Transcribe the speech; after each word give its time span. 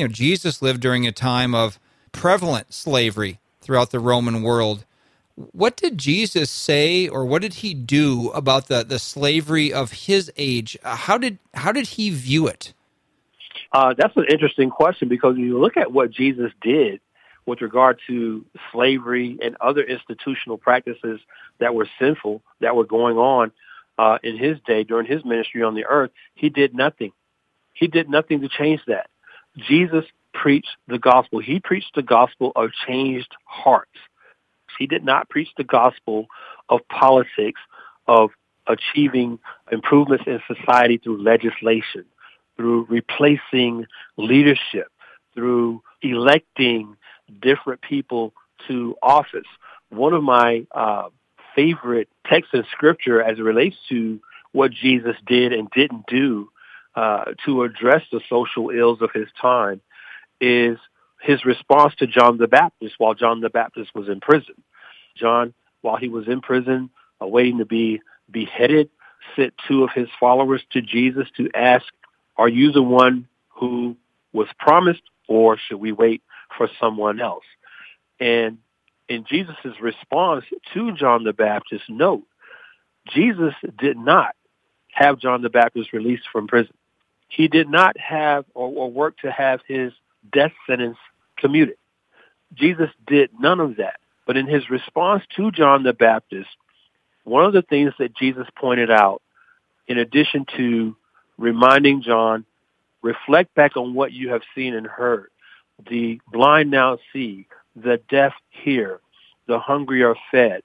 you 0.00 0.06
know, 0.06 0.12
Jesus 0.12 0.62
lived 0.62 0.80
during 0.80 1.06
a 1.06 1.12
time 1.12 1.54
of 1.54 1.78
prevalent 2.10 2.72
slavery 2.72 3.38
throughout 3.60 3.90
the 3.90 4.00
Roman 4.00 4.42
world. 4.42 4.86
What 5.34 5.76
did 5.76 5.98
Jesus 5.98 6.50
say 6.50 7.06
or 7.06 7.26
what 7.26 7.42
did 7.42 7.54
he 7.54 7.74
do 7.74 8.30
about 8.30 8.68
the, 8.68 8.82
the 8.82 8.98
slavery 8.98 9.70
of 9.70 9.92
his 9.92 10.32
age? 10.38 10.78
How 10.82 11.18
did 11.18 11.38
how 11.52 11.70
did 11.70 11.86
he 11.86 12.08
view 12.08 12.46
it? 12.46 12.72
Uh, 13.72 13.94
that's 13.96 14.16
an 14.16 14.24
interesting 14.30 14.70
question 14.70 15.08
because 15.08 15.34
when 15.34 15.44
you 15.44 15.60
look 15.60 15.76
at 15.76 15.92
what 15.92 16.10
Jesus 16.10 16.50
did 16.62 17.00
with 17.44 17.60
regard 17.60 18.00
to 18.06 18.44
slavery 18.72 19.38
and 19.42 19.56
other 19.60 19.82
institutional 19.82 20.56
practices 20.56 21.20
that 21.58 21.74
were 21.74 21.88
sinful 21.98 22.42
that 22.60 22.74
were 22.74 22.86
going 22.86 23.18
on 23.18 23.52
uh, 23.98 24.16
in 24.22 24.38
his 24.38 24.58
day 24.66 24.82
during 24.82 25.06
his 25.06 25.26
ministry 25.26 25.62
on 25.62 25.74
the 25.74 25.84
earth, 25.84 26.10
he 26.34 26.48
did 26.48 26.74
nothing. 26.74 27.12
He 27.74 27.86
did 27.86 28.08
nothing 28.08 28.40
to 28.40 28.48
change 28.48 28.80
that. 28.86 29.10
Jesus 29.56 30.04
preached 30.32 30.76
the 30.86 30.98
gospel. 30.98 31.40
He 31.40 31.60
preached 31.60 31.94
the 31.94 32.02
gospel 32.02 32.52
of 32.56 32.70
changed 32.86 33.34
hearts. 33.44 33.98
He 34.78 34.86
did 34.86 35.04
not 35.04 35.28
preach 35.28 35.48
the 35.56 35.64
gospel 35.64 36.26
of 36.68 36.80
politics, 36.88 37.60
of 38.06 38.30
achieving 38.66 39.38
improvements 39.70 40.24
in 40.26 40.40
society 40.46 40.98
through 40.98 41.22
legislation, 41.22 42.04
through 42.56 42.86
replacing 42.88 43.86
leadership, 44.16 44.88
through 45.34 45.82
electing 46.02 46.96
different 47.40 47.82
people 47.82 48.32
to 48.68 48.96
office. 49.02 49.46
One 49.90 50.14
of 50.14 50.22
my 50.22 50.66
uh, 50.72 51.08
favorite 51.54 52.08
texts 52.26 52.54
in 52.54 52.64
Scripture 52.72 53.22
as 53.22 53.38
it 53.38 53.42
relates 53.42 53.76
to 53.88 54.20
what 54.52 54.70
Jesus 54.70 55.16
did 55.26 55.52
and 55.52 55.70
didn't 55.70 56.06
do 56.06 56.48
uh, 56.94 57.24
to 57.44 57.62
address 57.62 58.02
the 58.10 58.20
social 58.28 58.70
ills 58.70 59.00
of 59.02 59.10
his 59.12 59.28
time 59.40 59.80
is 60.40 60.78
his 61.20 61.44
response 61.44 61.94
to 61.96 62.06
John 62.06 62.38
the 62.38 62.48
Baptist 62.48 62.94
while 62.98 63.14
John 63.14 63.40
the 63.40 63.50
Baptist 63.50 63.94
was 63.94 64.08
in 64.08 64.20
prison. 64.20 64.54
John, 65.16 65.54
while 65.82 65.96
he 65.96 66.08
was 66.08 66.26
in 66.28 66.40
prison, 66.40 66.90
awaiting 67.20 67.58
to 67.58 67.66
be 67.66 68.00
beheaded, 68.30 68.90
sent 69.36 69.54
two 69.68 69.84
of 69.84 69.90
his 69.94 70.08
followers 70.18 70.62
to 70.72 70.80
Jesus 70.80 71.28
to 71.36 71.50
ask, 71.54 71.86
are 72.36 72.48
you 72.48 72.72
the 72.72 72.82
one 72.82 73.28
who 73.48 73.96
was 74.32 74.48
promised 74.58 75.02
or 75.28 75.58
should 75.58 75.78
we 75.78 75.92
wait 75.92 76.22
for 76.56 76.68
someone 76.80 77.20
else? 77.20 77.44
And 78.18 78.58
in 79.08 79.24
Jesus' 79.28 79.56
response 79.80 80.44
to 80.74 80.92
John 80.92 81.24
the 81.24 81.32
Baptist, 81.32 81.84
note, 81.88 82.22
Jesus 83.08 83.54
did 83.78 83.96
not 83.96 84.34
have 84.92 85.18
John 85.18 85.42
the 85.42 85.50
Baptist 85.50 85.92
released 85.92 86.24
from 86.32 86.46
prison. 86.46 86.74
He 87.30 87.48
did 87.48 87.68
not 87.70 87.96
have 87.98 88.44
or, 88.54 88.68
or 88.68 88.90
work 88.90 89.16
to 89.18 89.30
have 89.30 89.60
his 89.66 89.92
death 90.32 90.52
sentence 90.68 90.98
commuted. 91.38 91.76
Jesus 92.54 92.90
did 93.06 93.30
none 93.38 93.60
of 93.60 93.76
that. 93.76 94.00
But 94.26 94.36
in 94.36 94.46
his 94.46 94.68
response 94.68 95.24
to 95.36 95.50
John 95.50 95.82
the 95.82 95.92
Baptist, 95.92 96.50
one 97.24 97.44
of 97.44 97.52
the 97.52 97.62
things 97.62 97.92
that 97.98 98.14
Jesus 98.14 98.46
pointed 98.56 98.90
out, 98.90 99.22
in 99.86 99.98
addition 99.98 100.44
to 100.56 100.96
reminding 101.38 102.02
John, 102.02 102.44
reflect 103.02 103.54
back 103.54 103.76
on 103.76 103.94
what 103.94 104.12
you 104.12 104.30
have 104.30 104.42
seen 104.54 104.74
and 104.74 104.86
heard. 104.86 105.30
The 105.88 106.20
blind 106.30 106.70
now 106.70 106.98
see, 107.12 107.46
the 107.74 108.00
deaf 108.08 108.34
hear, 108.50 109.00
the 109.46 109.58
hungry 109.58 110.02
are 110.02 110.16
fed. 110.30 110.62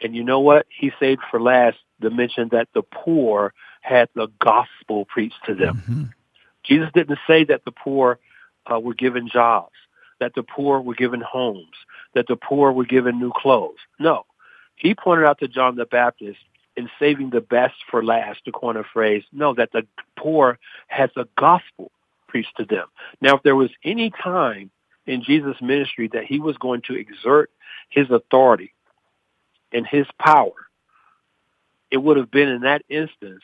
And 0.00 0.14
you 0.14 0.24
know 0.24 0.40
what? 0.40 0.66
He 0.68 0.92
saved 1.00 1.22
for 1.30 1.40
last 1.40 1.78
the 2.00 2.10
mention 2.10 2.48
that 2.52 2.68
the 2.74 2.82
poor 2.82 3.52
had 3.82 4.08
the 4.14 4.28
gospel 4.40 5.04
preached 5.04 5.44
to 5.46 5.54
them. 5.54 5.76
Mm-hmm. 5.76 6.02
Jesus 6.64 6.88
didn't 6.94 7.18
say 7.26 7.44
that 7.44 7.64
the 7.64 7.72
poor 7.72 8.18
uh, 8.72 8.80
were 8.80 8.94
given 8.94 9.28
jobs, 9.28 9.74
that 10.20 10.32
the 10.34 10.42
poor 10.42 10.80
were 10.80 10.94
given 10.94 11.20
homes, 11.20 11.74
that 12.14 12.26
the 12.28 12.36
poor 12.36 12.72
were 12.72 12.86
given 12.86 13.18
new 13.18 13.32
clothes. 13.34 13.78
No. 13.98 14.24
He 14.76 14.94
pointed 14.94 15.26
out 15.26 15.40
to 15.40 15.48
John 15.48 15.76
the 15.76 15.84
Baptist 15.84 16.38
in 16.76 16.88
saving 16.98 17.30
the 17.30 17.40
best 17.40 17.74
for 17.90 18.02
last, 18.02 18.44
to 18.44 18.52
coin 18.52 18.76
a 18.76 18.84
phrase, 18.84 19.24
no, 19.32 19.54
that 19.54 19.72
the 19.72 19.86
poor 20.16 20.58
had 20.86 21.10
the 21.14 21.28
gospel 21.36 21.90
preached 22.28 22.56
to 22.56 22.64
them. 22.64 22.86
Now, 23.20 23.36
if 23.36 23.42
there 23.42 23.56
was 23.56 23.70
any 23.84 24.10
time 24.10 24.70
in 25.06 25.22
Jesus' 25.22 25.60
ministry 25.60 26.08
that 26.12 26.24
he 26.24 26.38
was 26.38 26.56
going 26.56 26.82
to 26.82 26.94
exert 26.94 27.50
his 27.90 28.10
authority 28.10 28.72
and 29.72 29.86
his 29.86 30.06
power, 30.18 30.54
it 31.90 31.98
would 31.98 32.16
have 32.16 32.30
been 32.30 32.48
in 32.48 32.62
that 32.62 32.82
instance 32.88 33.42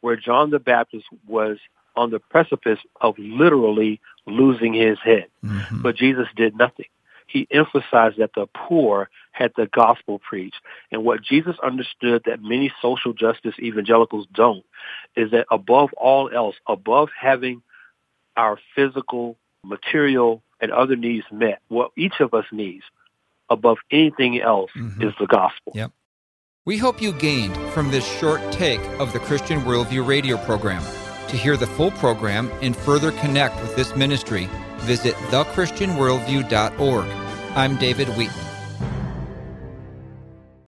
where 0.00 0.16
John 0.16 0.50
the 0.50 0.58
Baptist 0.58 1.06
was 1.26 1.58
on 1.96 2.10
the 2.10 2.18
precipice 2.18 2.78
of 3.00 3.18
literally 3.18 4.00
losing 4.26 4.72
his 4.74 4.98
head. 5.02 5.26
Mm-hmm. 5.44 5.82
But 5.82 5.96
Jesus 5.96 6.26
did 6.36 6.56
nothing. 6.56 6.86
He 7.26 7.46
emphasized 7.50 8.18
that 8.18 8.32
the 8.34 8.46
poor 8.54 9.08
had 9.32 9.52
the 9.56 9.66
gospel 9.66 10.18
preached. 10.18 10.60
And 10.90 11.04
what 11.04 11.22
Jesus 11.22 11.56
understood 11.62 12.22
that 12.26 12.42
many 12.42 12.72
social 12.82 13.12
justice 13.12 13.54
evangelicals 13.60 14.26
don't 14.34 14.64
is 15.16 15.30
that 15.30 15.46
above 15.50 15.92
all 15.92 16.28
else, 16.28 16.56
above 16.66 17.08
having 17.18 17.62
our 18.36 18.58
physical, 18.74 19.36
material, 19.64 20.42
and 20.60 20.72
other 20.72 20.96
needs 20.96 21.24
met, 21.30 21.60
what 21.68 21.92
each 21.96 22.20
of 22.20 22.34
us 22.34 22.46
needs 22.50 22.84
above 23.48 23.78
anything 23.90 24.40
else 24.40 24.70
mm-hmm. 24.76 25.02
is 25.02 25.12
the 25.20 25.26
gospel. 25.26 25.72
Yep. 25.74 25.92
We 26.66 26.76
hope 26.76 27.00
you 27.00 27.12
gained 27.12 27.56
from 27.70 27.90
this 27.90 28.06
short 28.18 28.52
take 28.52 28.82
of 29.00 29.14
the 29.14 29.18
Christian 29.18 29.62
Worldview 29.62 30.06
radio 30.06 30.36
program. 30.36 30.82
To 31.28 31.36
hear 31.36 31.56
the 31.56 31.66
full 31.66 31.90
program 31.92 32.50
and 32.60 32.76
further 32.76 33.12
connect 33.12 33.58
with 33.62 33.74
this 33.76 33.96
ministry, 33.96 34.46
visit 34.80 35.14
thechristianworldview.org. 35.30 37.06
I'm 37.56 37.76
David 37.78 38.08
Wheaton. 38.08 38.49